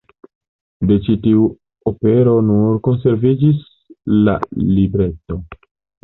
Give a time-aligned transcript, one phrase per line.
[0.91, 1.41] De ĉi tiu
[1.91, 3.59] opero nur konserviĝis
[4.29, 4.35] la
[4.79, 5.39] libreto.